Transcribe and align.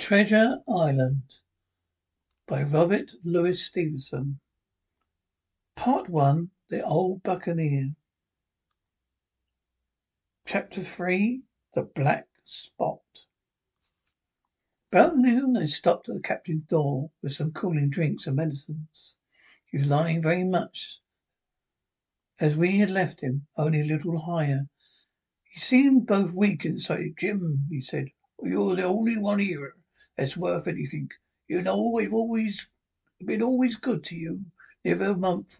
Treasure 0.00 0.56
Island 0.66 1.22
by 2.48 2.62
Robert 2.62 3.12
Louis 3.22 3.62
Stevenson. 3.62 4.40
Part 5.76 6.08
1 6.08 6.50
The 6.68 6.82
Old 6.82 7.22
Buccaneer. 7.22 7.90
Chapter 10.46 10.82
3 10.82 11.42
The 11.74 11.82
Black 11.82 12.26
Spot. 12.44 13.02
About 14.90 15.18
noon, 15.18 15.56
I 15.56 15.66
stopped 15.66 16.08
at 16.08 16.14
the 16.14 16.22
captain's 16.22 16.64
door 16.64 17.10
with 17.22 17.32
some 17.32 17.52
cooling 17.52 17.90
drinks 17.90 18.26
and 18.26 18.34
medicines. 18.34 19.16
He 19.70 19.76
was 19.76 19.86
lying 19.86 20.22
very 20.22 20.44
much 20.44 21.02
as 22.40 22.56
we 22.56 22.78
had 22.78 22.90
left 22.90 23.20
him, 23.20 23.46
only 23.56 23.82
a 23.82 23.84
little 23.84 24.18
higher. 24.22 24.62
He 25.44 25.60
seemed 25.60 26.06
both 26.06 26.32
weak 26.32 26.64
and 26.64 26.76
excited. 26.76 27.18
Jim, 27.18 27.66
he 27.68 27.82
said, 27.82 28.06
you're 28.42 28.74
the 28.74 28.84
only 28.84 29.18
one 29.18 29.38
here 29.38 29.74
that's 30.20 30.36
worth 30.36 30.68
anything. 30.68 31.10
You 31.48 31.62
know 31.62 31.96
I've 31.96 32.12
always 32.12 32.66
been 33.24 33.42
always 33.42 33.76
good 33.76 34.04
to 34.04 34.16
you. 34.16 34.44
Never 34.84 35.06
a 35.06 35.16
month 35.16 35.58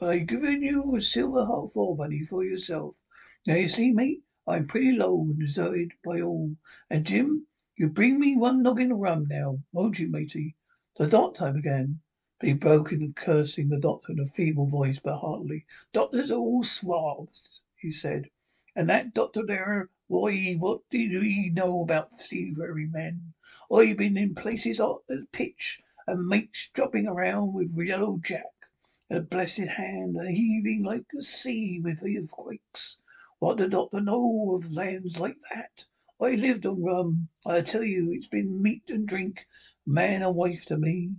I've 0.00 0.26
given 0.26 0.62
you 0.62 0.96
a 0.96 1.02
silver 1.02 1.44
heart 1.44 1.72
for 1.72 1.94
money 1.94 2.24
for 2.24 2.42
yourself. 2.42 3.02
Now 3.46 3.56
you 3.56 3.68
see, 3.68 3.92
mate, 3.92 4.22
I'm 4.48 4.66
pretty 4.66 4.92
low 4.92 5.20
and 5.20 5.38
deserted 5.38 5.92
by 6.02 6.22
all. 6.22 6.56
And 6.88 7.04
Jim, 7.04 7.46
you 7.76 7.90
bring 7.90 8.18
me 8.18 8.38
one 8.38 8.62
noggin 8.62 8.90
of 8.90 9.00
rum 9.00 9.26
now, 9.28 9.58
won't 9.70 9.98
you, 9.98 10.10
matey? 10.10 10.56
The 10.96 11.06
doctor 11.06 11.52
began. 11.52 12.00
But 12.38 12.48
he 12.48 12.54
broke 12.54 12.92
in 12.92 13.12
cursing 13.12 13.68
the 13.68 13.76
doctor 13.78 14.12
in 14.12 14.18
a 14.20 14.24
feeble 14.24 14.66
voice 14.66 14.98
but 14.98 15.18
heartily. 15.18 15.66
Doctors 15.92 16.30
are 16.30 16.38
all 16.38 16.62
swabs, 16.62 17.60
he 17.76 17.92
said. 17.92 18.30
And 18.74 18.88
that 18.88 19.12
doctor 19.12 19.44
there, 19.44 19.90
why, 20.06 20.54
what 20.54 20.88
did 20.88 21.22
he 21.22 21.50
know 21.50 21.82
about 21.82 22.10
thievery 22.10 22.86
men? 22.86 23.34
I've 23.72 23.98
been 23.98 24.16
in 24.16 24.34
places 24.34 24.78
hot 24.78 25.02
as 25.08 25.26
pitch, 25.30 25.80
and 26.04 26.26
mates 26.26 26.68
dropping 26.72 27.06
around 27.06 27.54
with 27.54 27.78
yellow 27.78 28.18
jack, 28.20 28.66
a 29.08 29.20
blessed 29.20 29.68
hand 29.76 30.16
a 30.16 30.28
heaving 30.28 30.82
like 30.82 31.06
a 31.16 31.22
sea 31.22 31.78
with 31.80 32.02
earthquakes. 32.02 32.98
What 33.38 33.58
the 33.58 33.68
doctor 33.68 34.00
know 34.00 34.56
of 34.56 34.72
lands 34.72 35.20
like 35.20 35.36
that? 35.52 35.84
I 36.20 36.34
lived 36.34 36.66
on 36.66 36.82
rum. 36.82 37.28
I 37.46 37.60
tell 37.60 37.84
you, 37.84 38.12
it's 38.12 38.26
been 38.26 38.60
meat 38.60 38.82
and 38.88 39.06
drink, 39.06 39.46
man 39.86 40.22
and 40.22 40.34
wife 40.34 40.66
to 40.66 40.76
me. 40.76 41.14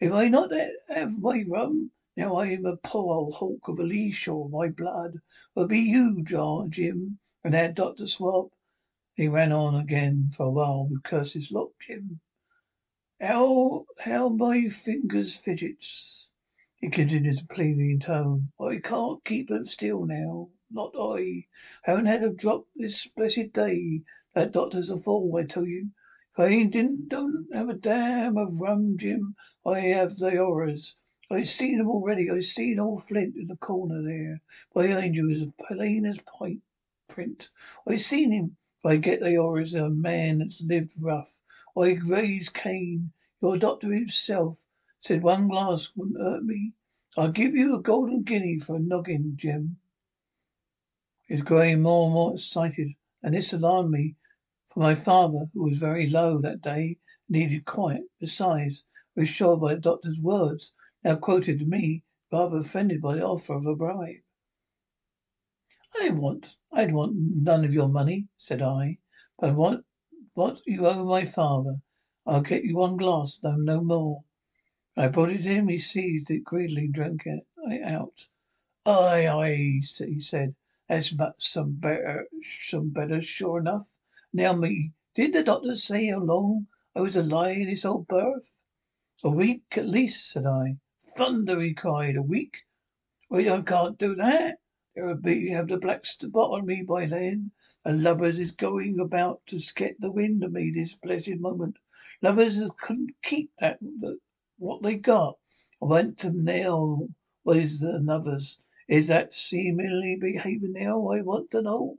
If 0.00 0.12
I 0.12 0.26
not 0.26 0.50
have 0.88 1.20
my 1.20 1.44
rum, 1.46 1.92
now 2.16 2.34
I 2.34 2.48
am 2.48 2.66
a 2.66 2.78
poor 2.78 3.14
old 3.14 3.34
hulk 3.34 3.68
of 3.68 3.78
a 3.78 3.84
lee 3.84 4.10
shore, 4.10 4.48
my 4.48 4.70
blood 4.70 5.20
will 5.54 5.68
be 5.68 5.78
you, 5.78 6.24
John, 6.24 6.72
Jim, 6.72 7.20
and 7.44 7.54
that 7.54 7.76
Doctor 7.76 8.08
Swab. 8.08 8.50
He 9.22 9.28
ran 9.28 9.52
on 9.52 9.76
again 9.76 10.30
for 10.32 10.46
a 10.46 10.50
while 10.50 10.88
with 10.88 11.04
curses. 11.04 11.52
Look, 11.52 11.78
Jim, 11.78 12.18
how 13.20 13.86
how 14.00 14.28
my 14.28 14.68
fingers 14.68 15.36
fidgets. 15.36 16.32
He 16.80 16.90
continued 16.90 17.38
to 17.38 17.46
pleading 17.46 18.00
tone. 18.00 18.50
I 18.60 18.78
can't 18.78 19.24
keep 19.24 19.48
them 19.48 19.62
still 19.62 20.06
now. 20.06 20.48
Not 20.72 20.96
I. 20.98 21.46
Haven't 21.82 22.06
had 22.06 22.24
a 22.24 22.30
drop 22.30 22.66
this 22.74 23.06
blessed 23.06 23.52
day. 23.52 24.02
That 24.34 24.50
doctor's 24.50 24.90
a 24.90 24.98
fool, 24.98 25.36
I 25.36 25.44
tell 25.44 25.68
you. 25.68 25.92
If 26.32 26.40
I 26.40 26.46
ain't 26.46 26.72
didn't 26.72 27.08
don't 27.08 27.46
have 27.54 27.68
a 27.68 27.74
damn 27.74 28.36
of 28.36 28.60
rum, 28.60 28.98
Jim, 28.98 29.36
I 29.64 29.78
have 29.82 30.16
the 30.16 30.32
horrors. 30.32 30.96
I 31.30 31.44
seen 31.44 31.78
'em 31.78 31.88
already. 31.88 32.28
I 32.28 32.40
seen 32.40 32.80
old 32.80 33.04
Flint 33.04 33.36
in 33.36 33.46
the 33.46 33.56
corner 33.56 34.02
there, 34.02 34.40
behind 34.74 35.14
you, 35.14 35.30
as 35.30 35.44
plain 35.64 36.06
as 36.06 36.18
pint 36.26 36.62
print. 37.06 37.50
I 37.86 37.98
seen 37.98 38.32
him. 38.32 38.56
I 38.84 38.96
get 38.96 39.20
the 39.20 39.36
horrors 39.36 39.74
of 39.74 39.84
a 39.84 39.90
man 39.90 40.38
that's 40.38 40.60
lived 40.60 40.92
rough. 41.00 41.40
I 41.76 42.00
raised 42.04 42.52
Cain. 42.52 43.12
Your 43.40 43.56
doctor 43.56 43.92
himself 43.92 44.66
said 44.98 45.22
one 45.22 45.46
glass 45.46 45.92
wouldn't 45.94 46.20
hurt 46.20 46.44
me. 46.44 46.72
I'll 47.16 47.30
give 47.30 47.54
you 47.54 47.76
a 47.76 47.82
golden 47.82 48.22
guinea 48.22 48.58
for 48.58 48.76
a 48.76 48.80
noggin, 48.80 49.36
Jim. 49.36 49.78
He 51.28 51.34
was 51.34 51.42
growing 51.42 51.82
more 51.82 52.06
and 52.06 52.14
more 52.14 52.32
excited, 52.34 52.94
and 53.22 53.34
this 53.34 53.52
alarmed 53.52 53.90
me, 53.92 54.16
for 54.66 54.80
my 54.80 54.94
father, 54.96 55.48
who 55.54 55.62
was 55.62 55.78
very 55.78 56.08
low 56.08 56.38
that 56.38 56.60
day, 56.60 56.98
needed 57.28 57.64
quiet. 57.64 58.02
Besides, 58.18 58.84
I 59.16 59.20
was 59.20 59.28
sure 59.28 59.56
by 59.56 59.74
the 59.74 59.80
doctor's 59.80 60.18
words, 60.18 60.72
now 61.04 61.16
quoted 61.16 61.60
to 61.60 61.64
me, 61.66 62.02
rather 62.32 62.58
offended 62.58 63.00
by 63.00 63.14
the 63.16 63.24
offer 63.24 63.54
of 63.54 63.66
a 63.66 63.76
bribe. 63.76 64.22
I 66.00 66.08
want, 66.10 66.56
I'd 66.72 66.92
want 66.92 67.14
none 67.16 67.64
of 67.64 67.74
your 67.74 67.88
money, 67.88 68.28
said 68.38 68.62
I, 68.62 68.98
but 69.38 69.54
want 69.54 69.84
what 70.34 70.60
you 70.66 70.86
owe 70.86 71.04
my 71.04 71.24
father. 71.24 71.82
I'll 72.26 72.40
get 72.40 72.64
you 72.64 72.76
one 72.76 72.96
glass, 72.96 73.36
though 73.36 73.56
no 73.56 73.82
more. 73.82 74.24
I 74.96 75.08
brought 75.08 75.30
it 75.30 75.42
to 75.42 75.48
him. 75.48 75.68
He 75.68 75.78
seized 75.78 76.30
it 76.30 76.44
greedily 76.44 76.84
and 76.84 76.94
drank 76.94 77.26
it 77.26 77.46
out. 77.82 78.28
"Ay, 78.86 79.26
aye, 79.28 79.54
he 79.54 80.20
said. 80.20 80.54
That's 80.88 81.14
some 81.38 81.72
better, 81.72 82.28
some 82.42 82.90
better, 82.90 83.22
sure 83.22 83.60
enough. 83.60 83.98
Now 84.32 84.54
me, 84.54 84.92
did 85.14 85.32
the 85.32 85.42
doctor 85.42 85.74
say 85.74 86.08
how 86.08 86.20
long 86.20 86.68
I 86.94 87.00
was 87.00 87.12
to 87.12 87.22
lie 87.22 87.50
in 87.50 87.68
this 87.68 87.84
old 87.84 88.08
berth? 88.08 88.58
A 89.22 89.30
week 89.30 89.62
at 89.76 89.88
least, 89.88 90.30
said 90.30 90.46
I. 90.46 90.78
Thunder, 91.00 91.60
he 91.60 91.74
cried. 91.74 92.16
A 92.16 92.22
week? 92.22 92.66
I 93.30 93.62
can't 93.62 93.98
do 93.98 94.14
that. 94.16 94.58
There'll 94.94 95.14
be 95.14 95.48
have 95.48 95.68
the 95.68 95.78
black 95.78 96.04
spot 96.04 96.50
on 96.50 96.66
me 96.66 96.82
by 96.82 97.06
then. 97.06 97.52
The 97.82 97.92
lubbers 97.92 98.38
is 98.38 98.50
going 98.52 99.00
about 99.00 99.40
to 99.46 99.58
get 99.74 99.98
the 99.98 100.12
wind 100.12 100.44
of 100.44 100.52
me 100.52 100.70
this 100.70 100.94
blessed 100.94 101.38
moment. 101.38 101.78
Lubbers 102.20 102.62
couldn't 102.76 103.14
keep 103.22 103.52
that 103.58 103.78
what 104.58 104.82
they 104.82 104.96
got. 104.96 105.38
I 105.80 105.86
went 105.86 106.18
to 106.18 106.30
nail 106.30 107.08
what 107.42 107.56
is 107.56 107.80
the 107.80 107.94
another's. 107.94 108.58
Is 108.86 109.08
that 109.08 109.32
seemingly 109.32 110.18
behaving 110.20 110.74
now? 110.74 111.08
I 111.08 111.22
want 111.22 111.50
to 111.52 111.62
know. 111.62 111.98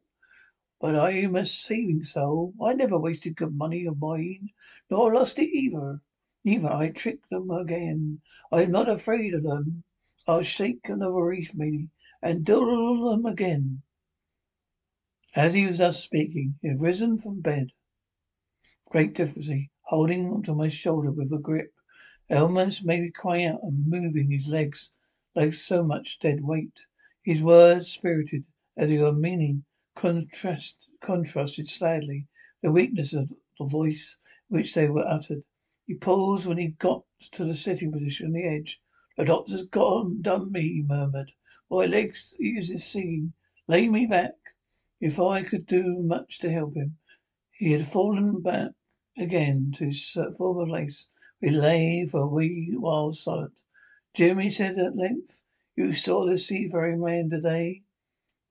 But 0.80 0.96
I 0.96 1.14
am 1.14 1.36
a 1.36 1.48
saving 1.48 2.04
soul. 2.04 2.54
I 2.62 2.74
never 2.74 3.00
wasted 3.00 3.38
good 3.38 3.56
money 3.56 3.88
of 3.88 4.00
mine, 4.00 4.52
nor 4.92 5.16
lost 5.16 5.40
it 5.40 5.50
either. 5.50 6.02
Neither 6.44 6.72
I 6.72 6.92
tricked 6.92 7.32
them 7.32 7.50
again. 7.50 8.22
I 8.52 8.62
am 8.62 8.72
not 8.72 8.88
afraid 8.88 9.34
of 9.34 9.42
them. 9.42 9.84
I'll 10.28 10.44
shake 10.44 10.88
another 10.88 11.26
reef, 11.26 11.56
maybe 11.56 11.90
and 12.24 12.46
diddle 12.46 13.12
them 13.12 13.26
again. 13.26 13.82
As 15.36 15.54
he 15.54 15.66
was 15.66 15.80
thus 15.80 16.02
speaking, 16.02 16.56
he 16.62 16.70
had 16.70 16.82
risen 16.82 17.18
from 17.18 17.42
bed, 17.42 17.72
great 18.90 19.14
difficulty, 19.14 19.72
holding 19.82 20.28
onto 20.28 20.56
my 20.56 20.70
shoulder 20.70 21.12
with 21.12 21.34
a 21.34 21.38
grip. 21.38 21.74
Almost 22.30 22.86
made 22.86 23.02
me 23.02 23.12
cry 23.12 23.44
out 23.44 23.60
and 23.62 23.88
moving 23.88 24.32
his 24.32 24.48
legs 24.48 24.94
like 25.36 25.54
so 25.54 25.84
much 25.84 26.20
dead 26.20 26.44
weight. 26.44 26.86
His 27.24 27.42
words, 27.42 27.90
spirited 27.90 28.46
as 28.78 28.90
they 28.90 28.98
were 29.00 29.12
meaning, 29.12 29.66
contrast, 29.94 30.78
contrasted 31.02 31.68
sadly 31.68 32.28
the 32.62 32.72
weakness 32.72 33.14
of 33.14 33.34
the 33.60 33.66
voice 33.66 34.18
in 34.50 34.58
which 34.58 34.74
they 34.74 34.88
were 34.88 35.08
uttered. 35.08 35.44
He 35.86 35.96
paused 35.96 36.48
when 36.48 36.58
he 36.58 36.70
got 36.70 37.04
to 37.34 37.44
the 37.44 37.54
sitting 37.54 37.92
position 37.92 38.28
on 38.28 38.34
the 38.34 38.48
edge. 38.48 38.80
The 39.18 39.26
doctor's 39.26 39.64
gone, 39.64 40.22
done 40.22 40.52
me, 40.52 40.62
he 40.62 40.82
murmured. 40.82 41.34
My 41.76 41.88
legs 41.88 42.38
uses 42.40 42.86
singing. 42.86 43.34
Lay 43.68 43.90
me 43.90 44.06
back. 44.06 44.36
If 45.02 45.20
I 45.20 45.42
could 45.42 45.66
do 45.66 46.04
much 46.04 46.38
to 46.42 46.52
help 46.52 46.76
him. 46.76 47.00
He 47.50 47.72
had 47.72 47.88
fallen 47.88 48.44
back 48.44 48.74
again 49.18 49.72
to 49.78 49.86
his 49.86 50.16
uh, 50.16 50.32
former 50.38 50.68
place. 50.68 51.10
We 51.42 51.50
lay 51.50 52.06
for 52.06 52.22
a 52.22 52.28
wee 52.28 52.76
while 52.78 53.12
silent. 53.12 53.64
Jim, 54.14 54.38
he 54.38 54.52
said 54.52 54.78
at 54.78 54.96
length, 54.96 55.42
you 55.76 55.94
saw 55.94 56.28
the 56.28 56.38
seafaring 56.38 57.02
man 57.02 57.32
today? 57.32 57.82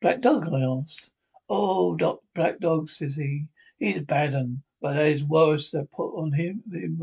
Black 0.01 0.21
dog, 0.21 0.53
I 0.53 0.63
asked. 0.63 1.13
Oh, 1.49 1.95
Doc 1.95 2.23
Black 2.35 2.59
Dog, 2.59 2.91
says 2.91 3.15
he. 3.15 3.47
He's 3.79 3.99
a 3.99 4.03
bad 4.03 4.35
un, 4.35 4.65
but 4.81 4.95
there's 4.95 5.23
worse 5.23 5.71
they 5.71 5.85
put 5.85 6.17
on 6.17 6.33
him, 6.33 6.65
him, 6.73 7.01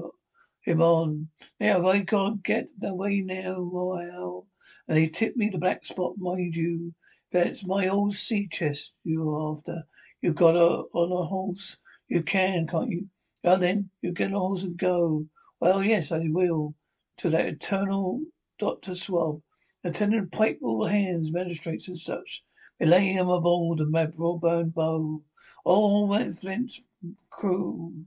him 0.63 0.81
on. 0.81 1.29
Now 1.61 1.79
if 1.79 1.85
I 1.85 2.03
can't 2.03 2.43
get 2.43 2.67
away 2.83 3.21
now, 3.21 3.61
well, 3.61 4.48
and 4.89 4.97
he 4.97 5.07
tipped 5.07 5.37
me 5.37 5.49
the 5.49 5.59
black 5.59 5.85
spot, 5.85 6.17
mind 6.17 6.55
you. 6.55 6.95
That's 7.31 7.63
my 7.63 7.87
old 7.87 8.15
sea 8.15 8.47
chest 8.51 8.93
you're 9.03 9.51
after. 9.51 9.83
You've 10.19 10.33
got 10.35 10.55
her 10.55 10.83
on 10.93 11.11
a 11.11 11.27
horse. 11.27 11.77
You 12.07 12.23
can, 12.23 12.65
can't 12.65 12.89
you? 12.89 13.09
Well 13.43 13.59
then, 13.59 13.91
you 14.01 14.11
get 14.11 14.33
on 14.33 14.39
horse 14.39 14.63
and 14.63 14.75
go. 14.75 15.27
Well, 15.59 15.83
yes, 15.83 16.11
I 16.11 16.25
will. 16.27 16.73
To 17.17 17.29
that 17.29 17.45
eternal 17.45 18.23
Dr. 18.57 18.95
Swab. 18.95 19.43
attendant 19.83 20.31
pipe 20.31 20.57
all 20.63 20.87
hands, 20.87 21.31
magistrates 21.31 21.87
and 21.87 21.99
such. 21.99 22.43
We 22.79 22.87
lay 22.87 23.13
him 23.13 23.29
aboard 23.29 23.77
the 23.77 23.91
Admiral 23.95 24.39
Benbow. 24.39 25.21
All 25.63 26.07
went 26.07 26.35
Flint's 26.35 26.81
crew. 27.29 28.05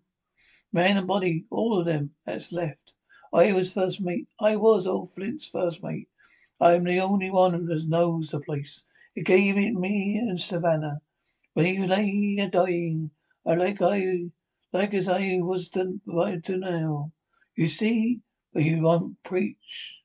Man 0.73 0.97
and 0.97 1.07
body, 1.07 1.45
all 1.49 1.79
of 1.79 1.87
them 1.87 2.11
that's 2.27 2.51
left. 2.51 2.95
I 3.33 3.53
was 3.53 3.73
first 3.73 4.01
mate. 4.01 4.27
I 4.41 4.57
was 4.57 4.89
old 4.89 5.13
Flint's 5.13 5.47
first 5.47 5.83
mate. 5.85 6.09
I 6.63 6.75
am 6.75 6.85
the 6.85 7.01
only 7.01 7.29
one 7.29 7.67
that 7.67 7.89
knows 7.89 8.29
the 8.29 8.39
place. 8.39 8.85
It 9.17 9.27
gave 9.27 9.59
it 9.59 9.75
me 9.75 10.17
and 10.17 10.41
Savannah. 10.41 11.01
When 11.55 11.67
he 11.67 11.85
lay 11.85 12.39
a 12.41 12.49
dying, 12.49 13.11
I 13.45 13.55
like 13.55 13.83
I 13.83 14.31
like 14.73 14.95
as 14.95 15.09
I 15.09 15.41
was 15.41 15.69
to, 15.71 16.01
right 16.07 16.41
to 16.45 16.57
now. 16.57 17.11
You 17.57 17.67
see, 17.67 18.21
but 18.55 18.63
you 18.63 18.81
won't 18.81 19.21
preach 19.25 20.03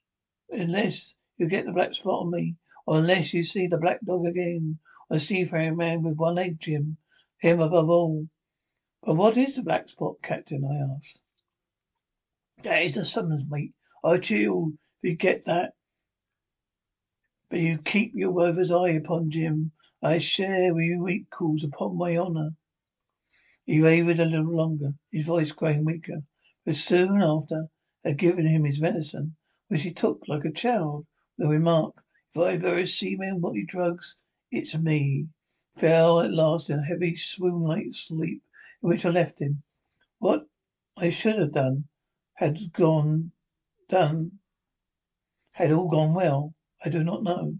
unless 0.49 1.13
you 1.37 1.47
get 1.47 1.67
the 1.67 1.73
black 1.73 1.93
spot 1.93 2.23
on 2.23 2.31
me, 2.31 2.55
or 2.87 2.97
unless 2.97 3.35
you 3.35 3.43
see 3.43 3.67
the 3.67 3.77
black 3.77 3.99
dog 4.03 4.25
again, 4.25 4.79
or 5.11 5.17
a 5.17 5.19
seafaring 5.19 5.77
man 5.77 6.01
with 6.01 6.17
one 6.17 6.35
leg, 6.35 6.59
Jim. 6.59 6.97
Him 7.37 7.59
above 7.59 7.87
all. 7.87 8.29
But 9.03 9.13
what 9.13 9.37
is 9.37 9.57
the 9.57 9.61
black 9.61 9.89
spot, 9.89 10.15
Captain? 10.23 10.65
I 10.65 10.95
asked. 10.95 11.21
That 12.63 12.81
is 12.81 12.95
the 12.95 13.05
summons, 13.05 13.45
mate. 13.47 13.75
I 14.03 14.17
tell 14.17 14.37
you, 14.39 14.79
if 14.97 15.11
you 15.11 15.15
get 15.15 15.45
that. 15.45 15.73
But 17.49 17.59
you 17.59 17.77
keep 17.77 18.11
your 18.13 18.31
weather's 18.31 18.71
eye 18.71 18.89
upon 18.89 19.29
Jim. 19.29 19.71
I 20.01 20.17
share 20.17 20.73
with 20.73 20.83
you 20.83 21.07
equals 21.07 21.63
upon 21.63 21.97
my 21.97 22.17
honour. 22.17 22.57
He 23.65 23.81
wavered 23.81 24.19
a 24.19 24.25
little 24.25 24.53
longer, 24.55 24.95
his 25.11 25.25
voice 25.25 25.51
growing 25.53 25.85
weaker, 25.85 26.23
but 26.65 26.75
soon 26.75 27.21
after 27.21 27.69
had 28.03 28.17
given 28.17 28.45
him 28.47 28.65
his 28.65 28.81
medicine, 28.81 29.37
which 29.69 29.83
he 29.83 29.93
took 29.93 30.27
like 30.27 30.43
a 30.43 30.51
child, 30.51 31.07
the 31.37 31.47
remark, 31.47 32.03
If 32.31 32.41
I've 32.41 32.63
ever 32.65 32.85
seen 32.85 33.19
men 33.19 33.39
body 33.39 33.65
drugs, 33.65 34.17
it's 34.51 34.75
me. 34.75 35.29
Fell 35.73 36.19
at 36.19 36.33
last 36.33 36.69
in 36.69 36.79
a 36.79 36.85
heavy 36.85 37.15
swoon-like 37.15 37.93
sleep, 37.93 38.43
in 38.83 38.89
which 38.89 39.05
I 39.05 39.09
left 39.09 39.39
him. 39.39 39.63
What 40.19 40.47
I 40.97 41.09
should 41.09 41.39
have 41.39 41.53
done 41.53 41.87
had 42.33 42.73
gone 42.73 43.31
done 43.87 44.39
had 45.51 45.71
all 45.71 45.87
gone 45.87 46.13
well, 46.13 46.53
I 46.85 46.89
do 46.89 47.03
not 47.03 47.23
know. 47.23 47.57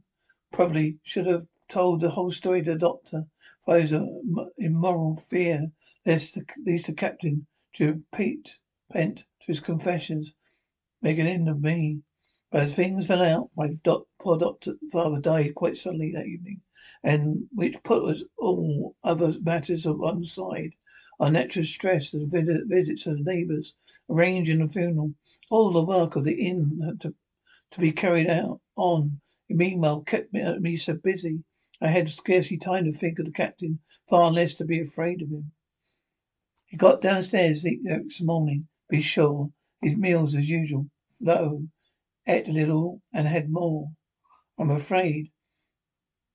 Probably 0.51 0.99
should 1.01 1.25
have 1.25 1.47
told 1.67 2.01
the 2.01 2.11
whole 2.11 2.31
story 2.31 2.61
to 2.63 2.73
the 2.73 2.79
doctor, 2.79 3.25
for 3.65 3.75
I 3.75 3.79
was 3.79 3.93
uh, 3.93 4.05
in 4.57 4.75
moral 4.75 5.17
fear 5.17 5.71
lest 6.05 6.35
the, 6.35 6.45
lest 6.65 6.87
the 6.87 6.93
captain 6.93 7.47
should 7.71 7.87
repeat 7.87 8.59
pent 8.91 9.17
to 9.17 9.47
his 9.47 9.59
confessions, 9.59 10.35
make 11.01 11.17
an 11.17 11.27
end 11.27 11.49
of 11.49 11.61
me. 11.61 12.01
But 12.51 12.63
as 12.63 12.75
things 12.75 13.07
fell 13.07 13.21
out, 13.21 13.49
my 13.57 13.71
poor 14.19 14.37
doctor 14.37 14.75
father 14.91 15.19
died 15.19 15.55
quite 15.55 15.77
suddenly 15.77 16.11
that 16.13 16.27
evening, 16.27 16.61
and 17.03 17.47
which 17.51 17.83
put 17.83 18.09
us 18.09 18.23
all 18.37 18.95
other 19.03 19.33
matters 19.41 19.85
on 19.85 19.99
one 19.99 20.23
side. 20.23 20.75
Our 21.19 21.31
natural 21.31 21.65
stress, 21.65 22.11
the 22.11 22.63
visits 22.67 23.07
of 23.07 23.17
the 23.17 23.23
neighbours, 23.23 23.73
arranging 24.09 24.59
the 24.59 24.67
funeral, 24.67 25.15
all 25.49 25.73
the 25.73 25.83
work 25.83 26.15
of 26.15 26.23
the 26.23 26.39
inn 26.39 26.79
had 26.85 27.01
to, 27.01 27.15
to 27.71 27.79
be 27.79 27.91
carried 27.91 28.29
out 28.29 28.61
on. 28.75 29.21
Meanwhile, 29.49 30.01
kept 30.01 30.33
me, 30.33 30.77
so 30.77 30.93
busy, 30.93 31.43
I 31.81 31.89
had 31.89 32.09
scarcely 32.09 32.57
time 32.57 32.85
to 32.85 32.91
think 32.91 33.19
of 33.19 33.25
the 33.25 33.31
captain, 33.31 33.79
far 34.07 34.31
less 34.31 34.55
to 34.55 34.65
be 34.65 34.79
afraid 34.79 35.21
of 35.21 35.29
him. 35.29 35.51
He 36.65 36.77
got 36.77 37.01
downstairs 37.01 37.63
the 37.63 37.77
next 37.81 38.21
morning, 38.21 38.67
be 38.89 39.01
sure, 39.01 39.51
his 39.81 39.97
meals 39.97 40.35
as 40.35 40.49
usual, 40.49 40.89
though 41.19 41.67
ate 42.25 42.47
a 42.47 42.51
little 42.51 43.01
and 43.13 43.27
had 43.27 43.49
more, 43.49 43.89
I'm 44.57 44.69
afraid, 44.69 45.31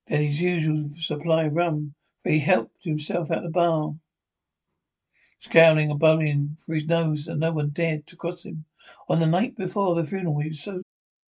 than 0.06 0.22
his 0.22 0.40
usual 0.40 0.90
supply 0.96 1.44
of 1.44 1.54
rum, 1.54 1.94
for 2.22 2.30
he 2.30 2.38
helped 2.40 2.84
himself 2.84 3.30
at 3.30 3.42
the 3.42 3.50
bar 3.50 3.94
scowling 5.42 5.90
and 5.90 5.98
blowing 5.98 6.56
for 6.64 6.74
his 6.74 6.86
nose, 6.86 7.26
and 7.26 7.40
no 7.40 7.50
one 7.50 7.70
dared 7.70 8.06
to 8.06 8.16
cross 8.16 8.44
him. 8.44 8.64
On 9.08 9.18
the 9.18 9.26
night 9.26 9.56
before 9.56 9.96
the 9.96 10.04
funeral, 10.04 10.38
he 10.38 10.48
was 10.48 10.62
so 10.62 10.82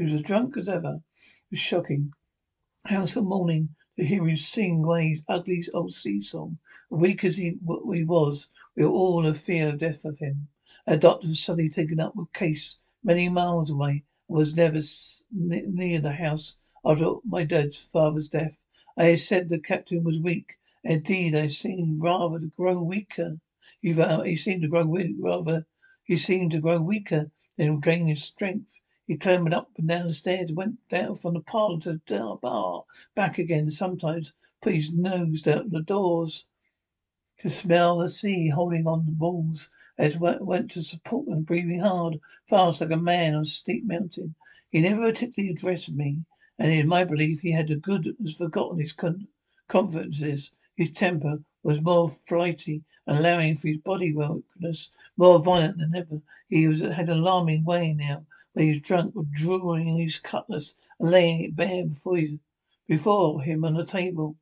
He 0.00 0.04
was 0.04 0.14
as 0.14 0.22
drunk 0.22 0.56
as 0.56 0.66
ever. 0.66 1.02
It 1.24 1.50
was 1.50 1.60
shocking. 1.60 2.14
How 2.86 3.04
some 3.04 3.26
morning 3.26 3.74
to 3.98 4.04
hear 4.06 4.26
him 4.26 4.34
sing 4.38 4.82
his 4.98 5.22
ugly 5.28 5.62
old 5.74 5.92
sea 5.92 6.22
song. 6.22 6.56
Weak 6.88 7.22
as 7.22 7.36
he, 7.36 7.58
he 7.92 8.04
was, 8.04 8.48
we 8.74 8.86
were 8.86 8.90
all 8.90 9.26
in 9.26 9.34
fear 9.34 9.68
of 9.68 9.76
death 9.76 10.06
of 10.06 10.18
him. 10.18 10.48
A 10.86 10.96
doctor 10.96 11.28
was 11.28 11.40
suddenly 11.40 11.68
taken 11.68 12.00
up 12.00 12.16
with 12.16 12.32
case 12.32 12.78
many 13.04 13.28
miles 13.28 13.70
away 13.70 14.04
and 14.26 14.38
was 14.38 14.56
never 14.56 14.80
near 15.30 16.00
the 16.00 16.12
house 16.12 16.56
after 16.82 17.16
my 17.22 17.44
dad's 17.44 17.76
father's 17.76 18.28
death. 18.28 18.64
I 18.96 19.04
had 19.04 19.20
said 19.20 19.50
the 19.50 19.58
captain 19.58 20.02
was 20.02 20.18
weak. 20.18 20.56
Indeed, 20.82 21.34
I 21.34 21.46
seemed 21.48 22.00
rather 22.02 22.38
to 22.38 22.46
grow 22.46 22.82
weaker. 22.82 23.38
He, 23.82 23.92
he 23.92 24.36
seemed 24.38 24.62
to 24.62 24.68
grow 24.68 24.96
rather. 25.18 25.66
He 26.04 26.16
seemed 26.16 26.52
to 26.52 26.60
grow 26.60 26.80
weaker 26.80 27.30
than 27.58 27.80
gain 27.80 28.06
his 28.06 28.24
strength. 28.24 28.80
He 29.10 29.16
clambered 29.16 29.52
up 29.52 29.76
and 29.76 29.88
down 29.88 30.06
the 30.06 30.14
stairs, 30.14 30.52
went 30.52 30.88
down 30.88 31.16
from 31.16 31.34
the 31.34 31.40
parlour 31.40 31.80
to 31.80 32.00
the 32.06 32.38
bar, 32.40 32.84
back 33.16 33.38
again, 33.38 33.68
sometimes 33.72 34.32
put 34.62 34.72
his 34.72 34.92
nose 34.92 35.42
down 35.42 35.70
the 35.70 35.82
doors 35.82 36.46
to 37.40 37.50
smell 37.50 37.98
the 37.98 38.08
sea 38.08 38.50
holding 38.50 38.86
on 38.86 39.06
the 39.06 39.10
walls 39.10 39.68
as 39.98 40.16
went, 40.16 40.46
went 40.46 40.70
to 40.70 40.84
support 40.84 41.26
them, 41.26 41.42
breathing 41.42 41.80
hard, 41.80 42.20
fast 42.46 42.80
like 42.80 42.92
a 42.92 42.96
man 42.96 43.34
on 43.34 43.42
a 43.42 43.46
steep 43.46 43.84
mountain. 43.84 44.36
He 44.70 44.80
never 44.80 45.10
particularly 45.10 45.54
addressed 45.54 45.90
me, 45.90 46.22
and 46.56 46.70
in 46.70 46.86
my 46.86 47.02
belief 47.02 47.40
he 47.40 47.50
had 47.50 47.66
the 47.66 47.74
good 47.74 48.14
was 48.20 48.36
forgotten 48.36 48.78
his 48.78 48.92
con- 48.92 49.26
confidences. 49.66 50.52
His 50.76 50.92
temper 50.92 51.42
was 51.64 51.82
more 51.82 52.08
flighty, 52.08 52.84
allowing 53.08 53.56
for 53.56 53.66
his 53.66 53.78
body 53.78 54.14
weakness, 54.14 54.92
more 55.16 55.42
violent 55.42 55.78
than 55.78 55.96
ever. 55.96 56.22
He 56.48 56.68
was 56.68 56.82
had 56.82 57.08
an 57.08 57.18
alarming 57.18 57.64
way 57.64 57.92
now 57.92 58.24
was 58.54 58.80
drunk, 58.80 59.14
drawing 59.32 59.96
his 59.96 60.18
cutlass 60.18 60.74
and 60.98 61.10
laying 61.10 61.44
it 61.44 61.56
bare 61.56 61.86
before, 61.86 62.16
his, 62.16 62.36
before 62.88 63.42
him 63.42 63.64
on 63.64 63.74
the 63.74 63.84
table. 63.84 64.36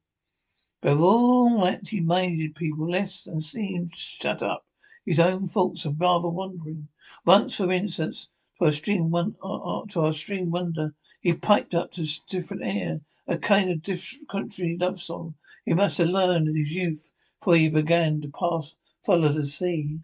But 0.81 0.93
of 0.93 1.03
all 1.03 1.61
that 1.65 1.89
he 1.89 2.01
minded 2.01 2.55
people 2.55 2.89
less 2.89 3.27
and 3.27 3.43
seemed 3.45 3.95
shut 3.95 4.43
up. 4.43 4.65
His 5.05 5.19
own 5.19 5.47
thoughts 5.47 5.85
are 5.87 5.91
rather 5.91 6.29
wandering. 6.29 6.89
Once, 7.25 7.57
for 7.57 7.73
instance, 7.73 8.29
to 8.59 8.67
our 8.67 8.71
string 8.71 9.11
one, 9.11 9.37
uh, 9.43 9.87
to 9.89 10.01
our 10.01 10.15
wonder, 10.45 10.95
he 11.21 11.33
piped 11.33 11.75
up 11.75 11.91
to 11.93 12.07
different 12.29 12.63
air, 12.65 13.01
a 13.27 13.37
kind 13.39 13.71
of 13.71 13.99
country 14.29 14.77
love 14.79 15.01
song. 15.01 15.35
He 15.65 15.75
must 15.75 15.99
have 15.99 16.09
learned 16.09 16.49
in 16.49 16.57
his 16.57 16.71
youth, 16.73 17.11
for 17.41 17.57
he 17.57 17.69
began 17.69 18.21
to 18.21 18.29
pass, 18.29 18.75
follow 19.05 19.33
the 19.33 19.47
sea. 19.47 20.01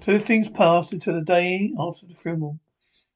Two 0.00 0.20
things 0.20 0.48
passed 0.48 0.92
until 0.92 1.14
the 1.14 1.22
day 1.24 1.72
after 1.76 2.06
the 2.06 2.14
funeral, 2.14 2.60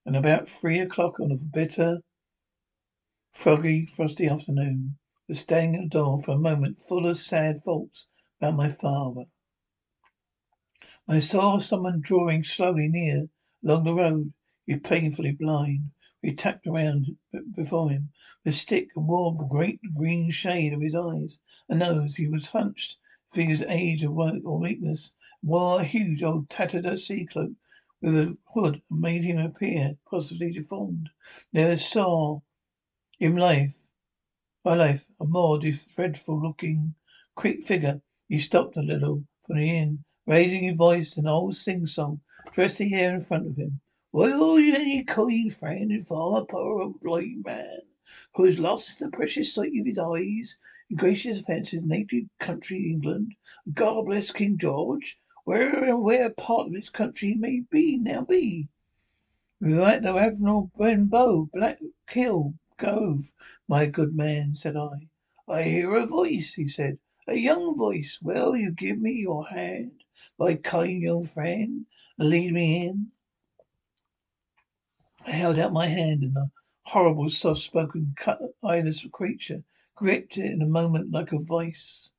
and 0.04 0.16
about 0.16 0.48
three 0.48 0.80
o'clock 0.80 1.20
on 1.20 1.30
a 1.30 1.36
bitter 1.36 2.02
Foggy, 3.30 3.86
frosty 3.86 4.26
afternoon. 4.26 4.98
Was 5.28 5.38
standing 5.38 5.76
at 5.76 5.82
the 5.84 5.88
door 5.98 6.20
for 6.20 6.32
a 6.32 6.38
moment, 6.38 6.78
full 6.78 7.06
of 7.06 7.18
sad 7.18 7.58
thoughts 7.60 8.08
about 8.40 8.56
my 8.56 8.68
father. 8.68 9.26
I 11.06 11.20
saw 11.20 11.58
someone 11.58 12.00
drawing 12.00 12.42
slowly 12.42 12.88
near 12.88 13.28
along 13.62 13.84
the 13.84 13.94
road. 13.94 14.32
He 14.66 14.72
was 14.74 14.82
painfully 14.82 15.30
blind. 15.30 15.92
We 16.20 16.34
tapped 16.34 16.66
around 16.66 17.16
before 17.54 17.90
him 17.90 18.10
with 18.44 18.54
a 18.54 18.56
stick 18.56 18.88
and 18.96 19.06
wore 19.06 19.36
the 19.36 19.44
great 19.44 19.78
green 19.94 20.32
shade 20.32 20.72
of 20.72 20.80
his 20.80 20.96
eyes 20.96 21.38
and 21.68 21.78
nose. 21.78 22.16
He 22.16 22.26
was 22.26 22.48
hunched 22.48 22.98
for 23.28 23.42
his 23.42 23.62
age 23.68 24.04
or 24.04 24.58
weakness, 24.58 25.12
wore 25.42 25.80
a 25.80 25.84
huge 25.84 26.22
old 26.22 26.48
tattered 26.48 26.98
sea 26.98 27.26
cloak 27.26 27.52
with 28.00 28.16
a 28.16 28.36
hood 28.54 28.82
and 28.90 29.00
made 29.00 29.24
him 29.24 29.38
appear 29.38 29.96
positively 30.08 30.52
deformed. 30.52 31.10
Never 31.52 31.76
saw 31.76 32.40
in 33.18 33.36
life, 33.36 33.90
my 34.64 34.74
life, 34.74 35.08
a 35.20 35.24
more 35.24 35.58
dreadful 35.58 36.40
looking, 36.40 36.94
quick 37.34 37.62
figure. 37.64 38.02
He 38.28 38.38
stopped 38.38 38.76
a 38.76 38.80
little 38.80 39.24
from 39.44 39.56
the 39.56 39.68
inn, 39.68 40.04
raising 40.26 40.62
his 40.62 40.76
voice 40.76 41.10
to 41.10 41.20
an 41.20 41.26
old 41.26 41.56
sing 41.56 41.86
song, 41.86 42.20
dressed 42.52 42.78
the 42.78 42.94
air 42.94 43.14
in 43.14 43.20
front 43.20 43.46
of 43.46 43.56
him. 43.56 43.80
Will 44.12 44.58
any 44.58 45.02
kind 45.04 45.52
friend 45.52 45.90
inform 45.90 46.34
a 46.34 46.44
poor 46.44 46.82
old 46.82 47.00
blind 47.00 47.44
man 47.44 47.80
who 48.34 48.44
has 48.44 48.58
lost 48.58 48.98
the 48.98 49.08
precious 49.10 49.54
sight 49.54 49.72
of 49.78 49.86
his 49.86 49.98
eyes 49.98 50.56
in 50.90 50.96
gracious 50.96 51.40
offence 51.40 51.70
his 51.70 51.82
native 51.82 52.24
country, 52.38 52.90
England? 52.90 53.34
God 53.72 54.06
bless 54.06 54.30
King 54.30 54.58
George, 54.58 55.18
where 55.44 55.84
and 55.84 56.02
where 56.02 56.30
part 56.30 56.68
of 56.68 56.72
this 56.72 56.88
country 56.88 57.34
may 57.34 57.60
be 57.70 57.96
now 57.96 58.22
be. 58.22 58.68
We 59.60 59.80
at 59.80 60.02
the 60.02 60.16
Admiral 60.16 60.70
Benbow, 60.76 61.48
Black 61.52 61.78
Hill 62.08 62.54
Cove, 62.78 63.32
my 63.68 63.86
good 63.86 64.14
man, 64.14 64.56
said 64.56 64.76
I. 64.76 65.08
I 65.48 65.62
hear 65.64 65.94
a 65.94 66.06
voice, 66.06 66.54
he 66.54 66.68
said. 66.68 66.98
A 67.28 67.36
young 67.36 67.76
voice. 67.76 68.18
Well, 68.20 68.56
you 68.56 68.72
give 68.72 68.98
me 68.98 69.12
your 69.12 69.46
hand, 69.46 70.04
my 70.38 70.54
kind 70.54 71.00
young 71.00 71.24
friend, 71.24 71.86
lead 72.18 72.52
me 72.52 72.86
in. 72.86 73.12
I 75.24 75.30
held 75.30 75.58
out 75.58 75.72
my 75.72 75.86
hand, 75.86 76.22
and 76.22 76.34
the 76.34 76.50
horrible, 76.84 77.28
soft-spoken, 77.28 78.16
eyeless 78.64 79.06
creature 79.12 79.62
gripped 79.94 80.36
it 80.38 80.50
in 80.50 80.62
a 80.62 80.66
moment 80.66 81.12
like 81.12 81.30
a 81.32 81.38
vice. 81.38 82.10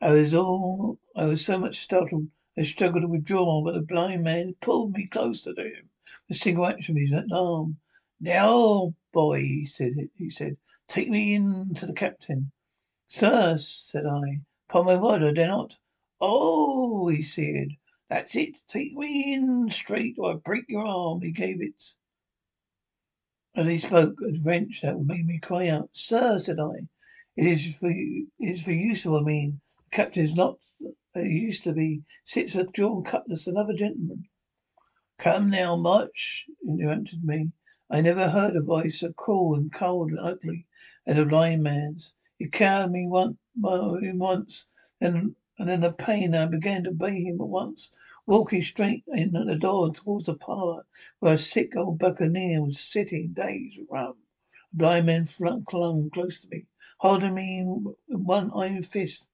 I 0.00 0.12
was 0.12 0.32
all, 0.32 0.98
I 1.14 1.26
was 1.26 1.44
so 1.44 1.58
much 1.58 1.76
startled, 1.76 2.28
I 2.60 2.62
struggled 2.64 3.00
to 3.00 3.08
withdraw, 3.08 3.62
but 3.64 3.72
the 3.72 3.80
blind 3.80 4.22
man 4.22 4.54
pulled 4.60 4.92
me 4.92 5.06
closer 5.06 5.54
to 5.54 5.62
him. 5.62 5.88
A 6.28 6.34
single 6.34 6.66
action 6.66 6.94
of 6.94 7.00
his 7.00 7.32
arm. 7.32 7.78
Now, 8.20 8.94
boy, 9.14 9.40
he 9.40 9.64
said, 9.64 9.92
he 10.14 10.28
said, 10.28 10.58
take 10.86 11.08
me 11.08 11.34
in 11.34 11.72
to 11.76 11.86
the 11.86 11.94
captain. 11.94 12.52
Sir, 13.06 13.56
said 13.56 14.04
I, 14.04 14.42
upon 14.68 14.84
my 14.84 14.96
word, 14.96 15.22
I 15.22 15.32
dare 15.32 15.48
not. 15.48 15.78
Oh, 16.20 17.08
he 17.08 17.22
said, 17.22 17.68
that's 18.10 18.36
it. 18.36 18.58
Take 18.68 18.92
me 18.92 19.32
in 19.32 19.70
straight, 19.70 20.16
or 20.18 20.32
I 20.32 20.36
break 20.36 20.66
your 20.68 20.84
arm. 20.84 21.22
He 21.22 21.30
gave 21.30 21.62
it. 21.62 21.94
As 23.54 23.68
he 23.68 23.78
spoke, 23.78 24.20
a 24.20 24.34
wrench 24.44 24.82
that 24.82 25.00
made 25.00 25.24
me 25.24 25.38
cry 25.38 25.68
out. 25.68 25.88
Sir, 25.94 26.38
said 26.38 26.60
I, 26.60 26.88
it 27.36 27.46
is 27.46 27.74
for 27.78 27.90
you, 27.90 28.26
it 28.38 28.50
is 28.50 28.64
for 28.64 28.72
useful, 28.72 29.16
I 29.16 29.22
mean. 29.22 29.62
The 29.90 29.96
captain 29.96 30.24
is 30.24 30.34
not 30.34 30.58
that 31.14 31.24
he 31.24 31.38
used 31.38 31.64
to 31.64 31.72
be. 31.72 32.02
Sits 32.24 32.54
with 32.54 32.72
John 32.72 33.02
Cutlass, 33.02 33.46
another 33.46 33.72
gentleman. 33.72 34.28
Come 35.18 35.50
now, 35.50 35.76
much, 35.76 36.46
interrupted 36.66 37.24
me. 37.24 37.52
I 37.90 38.00
never 38.00 38.28
heard 38.28 38.56
a 38.56 38.62
voice 38.62 39.00
so 39.00 39.12
cruel 39.12 39.56
and 39.56 39.72
cold 39.72 40.10
and 40.10 40.20
ugly 40.20 40.66
as 41.06 41.18
a 41.18 41.24
blind 41.24 41.62
man's. 41.62 42.14
He 42.38 42.48
cowed 42.48 42.92
me 42.92 43.06
once, 43.08 43.36
once, 43.56 44.66
and, 45.00 45.34
and 45.58 45.70
in 45.70 45.80
the 45.80 45.92
pain 45.92 46.34
I 46.34 46.46
began 46.46 46.84
to 46.84 46.90
obey 46.90 47.22
him 47.22 47.40
at 47.40 47.48
once 47.48 47.90
walking 48.30 48.62
straight 48.62 49.02
in 49.08 49.34
at 49.34 49.46
the 49.46 49.56
door 49.56 49.92
towards 49.92 50.26
the 50.26 50.34
parlour 50.34 50.86
where 51.18 51.34
a 51.34 51.38
sick 51.38 51.74
old 51.74 51.98
buccaneer 51.98 52.62
was 52.62 52.78
sitting, 52.78 53.32
dazed 53.32 53.80
rum. 53.90 54.14
A 54.72 54.76
blind 54.76 55.06
man 55.06 55.24
flung, 55.24 55.64
clung 55.64 56.10
close 56.10 56.40
to 56.40 56.48
me, 56.48 56.66
holding 56.98 57.34
me 57.34 57.58
in 57.58 57.94
one 58.06 58.52
iron 58.54 58.82
fist 58.82 59.28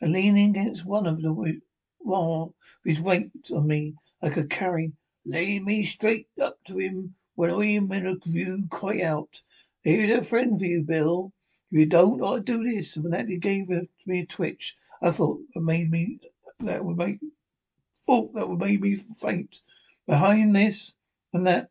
and 0.00 0.12
leaning 0.12 0.50
against 0.50 0.84
one 0.84 1.06
of 1.06 1.22
the 1.22 1.60
wall 2.00 2.54
with 2.84 2.96
his 2.96 3.00
weight 3.00 3.30
on 3.52 3.66
me 3.66 3.94
I 4.22 4.30
could 4.30 4.50
carry. 4.50 4.92
Lay 5.24 5.58
me 5.58 5.84
straight 5.84 6.28
up 6.40 6.58
to 6.64 6.78
him 6.78 7.14
when 7.34 7.50
I 7.50 7.64
am 7.66 7.92
in 7.92 8.06
a 8.06 8.16
view 8.16 8.66
cry 8.70 9.02
out. 9.02 9.42
Here's 9.82 10.10
a 10.10 10.22
friend 10.22 10.58
for 10.58 10.64
you, 10.64 10.82
Bill. 10.82 11.32
If 11.70 11.78
you 11.80 11.86
don't, 11.86 12.22
I'll 12.22 12.40
do 12.40 12.64
this. 12.64 12.96
And 12.96 13.12
that 13.12 13.28
he 13.28 13.38
gave 13.38 13.68
me 13.68 14.20
a 14.20 14.26
twitch, 14.26 14.76
I 15.02 15.10
thought 15.10 15.40
it 15.54 15.62
made 15.62 15.90
me 15.90 16.20
that 16.60 16.84
would 16.84 16.96
make 16.96 17.18
thought 18.06 18.32
that 18.34 18.48
would 18.48 18.60
make 18.60 18.80
me 18.80 18.96
faint. 18.96 19.62
Behind 20.06 20.54
this 20.54 20.92
and 21.32 21.46
that, 21.46 21.70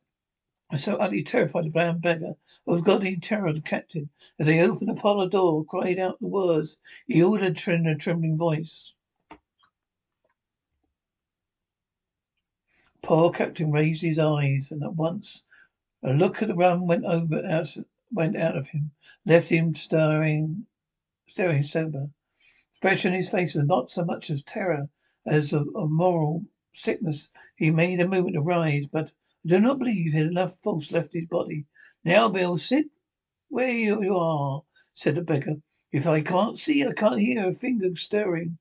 I 0.70 0.78
so 0.78 0.96
utterly 0.96 1.24
terrified 1.24 1.66
the 1.66 1.70
brown 1.70 2.00
beggar 2.00 2.36
of 2.66 2.84
godly 2.84 3.18
terror 3.18 3.48
of 3.48 3.56
the 3.56 3.62
captain, 3.62 4.10
as 4.40 4.48
he 4.48 4.60
opened 4.60 4.90
the 4.90 4.96
parlour 4.96 5.30
door, 5.30 5.64
cried 5.64 6.00
out 6.00 6.20
the 6.20 6.28
words 6.28 6.78
he 7.06 7.22
ordered 7.22 7.62
in 7.68 7.86
a 7.86 7.96
trembling 7.96 8.36
voice. 8.36 8.96
Poor 13.04 13.32
captain 13.32 13.72
raised 13.72 14.02
his 14.02 14.18
eyes, 14.18 14.72
and 14.72 14.82
at 14.82 14.96
once 14.96 15.44
a 16.02 16.12
look 16.12 16.42
at 16.42 16.48
the 16.48 16.56
rum 16.56 16.88
went 16.88 17.06
over 17.06 17.46
out, 17.46 17.78
went 18.12 18.36
out 18.36 18.58
of 18.58 18.70
him, 18.70 18.90
left 19.24 19.50
him 19.50 19.72
staring, 19.74 20.66
staring 21.28 21.62
sober. 21.62 22.10
Expression 22.72 23.14
in 23.14 23.18
his 23.18 23.30
face 23.30 23.54
was 23.54 23.68
not 23.68 23.92
so 23.92 24.04
much 24.04 24.32
as 24.32 24.42
terror 24.42 24.90
as 25.28 25.54
of, 25.54 25.68
of 25.76 25.92
moral 25.92 26.46
sickness. 26.74 27.30
He 27.56 27.70
made 27.70 28.00
a 28.00 28.08
movement 28.08 28.34
to 28.34 28.42
rise, 28.42 28.88
but 28.92 29.12
I 29.46 29.48
do 29.48 29.60
not 29.60 29.78
believe 29.78 30.12
he 30.12 30.18
had 30.18 30.26
enough 30.26 30.58
force 30.58 30.92
left 30.92 31.14
in 31.14 31.22
his 31.22 31.30
body. 31.30 31.66
Now, 32.04 32.30
Bill, 32.30 32.58
sit 32.58 32.88
where 33.48 33.70
you 33.70 34.18
are, 34.18 34.64
said 34.96 35.14
the 35.14 35.22
beggar. 35.22 35.58
If 35.92 36.08
I 36.08 36.22
can't 36.22 36.58
see, 36.58 36.84
I 36.84 36.94
can't 36.94 37.20
hear 37.20 37.48
a 37.48 37.54
finger 37.54 37.96
stirring. 37.96 38.58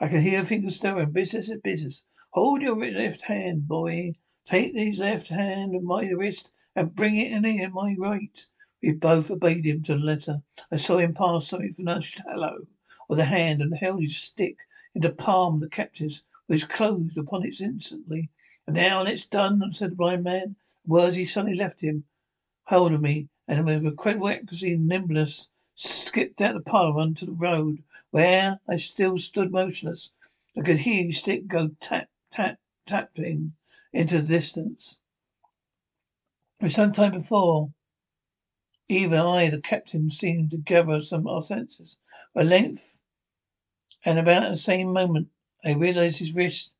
I 0.00 0.06
can 0.06 0.20
hear 0.20 0.42
a 0.42 0.44
finger 0.44 0.70
stirring. 0.70 1.10
Business 1.10 1.48
is 1.48 1.60
business. 1.60 2.04
Hold 2.34 2.62
your 2.62 2.76
left 2.76 3.22
hand, 3.22 3.66
boy. 3.66 4.12
Take 4.46 4.74
his 4.74 5.00
left 5.00 5.26
hand 5.26 5.74
of 5.74 5.82
my 5.82 6.08
wrist 6.08 6.52
and 6.76 6.94
bring 6.94 7.16
it 7.16 7.32
in 7.32 7.44
in 7.44 7.72
my 7.72 7.96
right. 7.98 8.46
We 8.80 8.92
both 8.92 9.28
obeyed 9.28 9.66
him 9.66 9.82
to 9.82 9.94
the 9.94 10.00
letter. 10.00 10.42
I 10.70 10.76
saw 10.76 10.98
him 10.98 11.14
pass 11.14 11.48
something 11.48 11.72
from 11.72 11.86
the 11.86 12.00
shallow 12.00 12.68
of 13.10 13.16
the 13.16 13.24
hand 13.24 13.60
and 13.60 13.74
held 13.76 14.02
his 14.02 14.16
stick 14.18 14.58
into 14.94 15.08
the 15.08 15.14
palm 15.16 15.54
of 15.54 15.60
the 15.62 15.68
captive's, 15.68 16.22
which 16.46 16.68
closed 16.68 17.18
upon 17.18 17.44
it 17.44 17.60
instantly. 17.60 18.30
Now 18.70 19.02
it's 19.04 19.24
done, 19.24 19.62
said 19.72 19.92
the 19.92 19.96
blind 19.96 20.24
man. 20.24 20.56
Words 20.86 21.16
he 21.16 21.24
suddenly 21.24 21.56
left 21.56 21.80
him, 21.80 22.04
hold 22.64 22.92
of 22.92 23.00
me, 23.00 23.28
and 23.46 23.64
with 23.64 23.84
incredible 23.84 24.28
accuracy 24.28 24.74
and 24.74 24.86
nimbleness 24.86 25.48
skipped 25.74 26.40
out 26.42 26.54
the 26.54 26.60
parlour 26.60 27.00
onto 27.00 27.24
the 27.24 27.32
road, 27.32 27.82
where 28.10 28.60
I 28.68 28.76
still 28.76 29.16
stood 29.16 29.52
motionless. 29.52 30.12
I 30.56 30.60
could 30.60 30.80
hear 30.80 31.04
his 31.04 31.18
stick 31.18 31.46
go 31.46 31.70
tap, 31.80 32.08
tap, 32.30 32.58
tapping 32.86 33.54
into 33.92 34.20
the 34.20 34.28
distance. 34.28 34.98
For 36.60 36.68
some 36.68 36.92
time 36.92 37.12
before, 37.12 37.72
even 38.88 39.18
I, 39.18 39.48
the 39.48 39.60
captain, 39.60 40.10
seemed 40.10 40.50
to 40.50 40.58
gather 40.58 40.98
some 41.00 41.26
of 41.26 41.34
our 41.34 41.42
senses. 41.42 41.98
At 42.34 42.46
length, 42.46 43.00
and 44.04 44.18
about 44.18 44.50
the 44.50 44.56
same 44.56 44.92
moment 44.92 45.28
I 45.64 45.72
realized 45.72 46.18
his 46.18 46.34
wrist, 46.34 46.74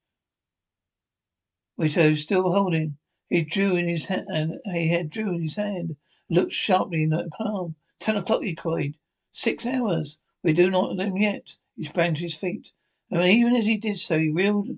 which 1.78 1.96
I 1.96 2.08
was 2.08 2.20
still 2.20 2.50
holding. 2.50 2.98
He 3.30 3.42
drew 3.42 3.76
in 3.76 3.86
his 3.86 4.06
hand, 4.06 4.26
and 4.26 4.54
uh, 4.66 4.72
he 4.72 4.88
had 4.88 5.08
drew 5.08 5.36
in 5.36 5.42
his 5.42 5.54
hand, 5.54 5.94
looked 6.28 6.52
sharply 6.52 7.04
in 7.04 7.10
the 7.10 7.30
palm. 7.30 7.76
Ten 8.00 8.16
o'clock, 8.16 8.42
he 8.42 8.56
cried. 8.56 8.96
Six 9.30 9.64
hours. 9.64 10.18
We 10.42 10.52
do 10.52 10.70
not 10.70 10.96
know 10.96 11.14
yet. 11.14 11.54
He 11.76 11.84
sprang 11.84 12.14
to 12.14 12.22
his 12.22 12.34
feet, 12.34 12.72
and 13.12 13.22
even 13.22 13.54
as 13.54 13.66
he 13.66 13.76
did 13.76 13.96
so, 13.96 14.18
he 14.18 14.28
reeled 14.28 14.76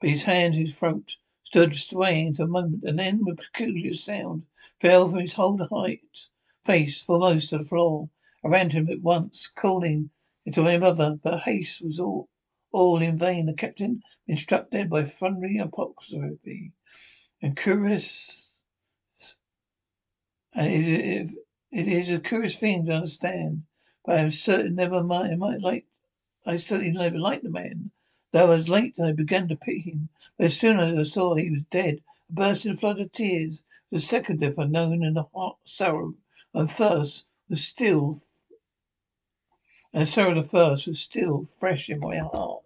But 0.00 0.10
his 0.10 0.22
hand 0.22 0.54
to 0.54 0.60
his 0.60 0.78
throat, 0.78 1.16
stood 1.42 1.74
swaying 1.74 2.34
for 2.34 2.44
a 2.44 2.46
moment, 2.46 2.84
and 2.84 2.96
then, 2.96 3.24
with 3.24 3.40
a 3.40 3.42
peculiar 3.42 3.94
sound, 3.94 4.46
fell 4.78 5.08
from 5.08 5.18
his 5.18 5.32
whole 5.32 5.58
height, 5.58 6.28
face 6.62 7.02
foremost 7.02 7.50
to 7.50 7.58
the 7.58 7.64
floor. 7.64 8.08
I 8.44 8.48
ran 8.48 8.70
to 8.70 8.76
him 8.76 8.88
at 8.88 9.02
once, 9.02 9.48
calling 9.48 10.10
into 10.44 10.62
my 10.62 10.78
mother, 10.78 11.18
but 11.20 11.40
haste 11.40 11.82
was 11.82 11.98
all, 11.98 12.28
all 12.76 13.00
in 13.00 13.16
vain. 13.16 13.46
The 13.46 13.54
captain 13.54 14.02
dead 14.70 14.90
by 14.90 15.02
thundering 15.02 15.60
apoplexy. 15.60 16.72
And 17.40 17.56
curious, 17.56 18.60
and 20.52 20.72
it, 20.72 20.86
it, 20.86 21.28
it 21.72 21.88
is 21.88 22.10
a 22.10 22.18
curious 22.18 22.56
thing 22.56 22.84
to 22.86 22.92
understand, 22.92 23.62
but 24.04 24.16
I 24.16 24.20
am 24.20 24.30
certain 24.30 24.74
never 24.74 24.96
I 24.96 25.34
might 25.36 25.60
like, 25.60 25.86
I 26.44 26.56
certainly 26.56 26.92
never 26.92 27.18
liked 27.18 27.44
the 27.44 27.50
man. 27.50 27.92
Though 28.32 28.52
I 28.52 28.56
was 28.56 28.68
late, 28.68 29.00
I 29.00 29.12
began 29.12 29.48
to 29.48 29.56
pity 29.56 29.80
him. 29.80 30.08
But 30.36 30.46
as 30.46 30.58
soon 30.58 30.78
as 30.78 30.98
I 30.98 31.02
saw 31.02 31.34
he 31.34 31.50
was 31.50 31.62
dead, 31.64 32.02
I 32.30 32.34
burst 32.34 32.66
a 32.66 32.74
flood 32.74 33.00
of 33.00 33.10
tears. 33.12 33.64
The 33.90 34.00
second 34.00 34.40
death 34.40 34.58
I'd 34.58 34.70
known 34.70 35.02
in 35.02 35.14
the 35.14 35.24
hot 35.34 35.58
sorrow 35.64 36.14
and 36.52 36.70
thirst 36.70 37.24
was 37.48 37.64
still, 37.64 38.18
and 39.92 40.06
sorrow 40.06 40.34
the 40.34 40.42
thirst 40.42 40.86
was 40.86 41.00
still 41.00 41.42
fresh 41.42 41.88
in 41.88 42.00
my 42.00 42.18
heart. 42.18 42.65